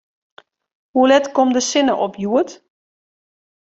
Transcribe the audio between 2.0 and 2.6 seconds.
op hjoed?